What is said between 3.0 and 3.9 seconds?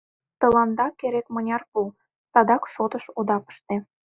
ода пыште.